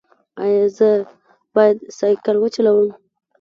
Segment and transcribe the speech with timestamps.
[0.43, 0.89] ایا زه
[1.55, 2.87] باید سایکل وچلوم؟